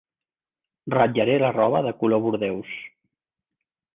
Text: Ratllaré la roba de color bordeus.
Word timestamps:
Ratllaré 0.93 1.35
la 1.43 1.51
roba 1.59 1.83
de 1.87 1.93
color 2.01 2.23
bordeus. 2.25 2.73